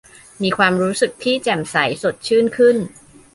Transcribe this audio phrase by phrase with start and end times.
[0.41, 2.77] มีความรู้สึกที่แจ่มใสสดชื่นขึ้น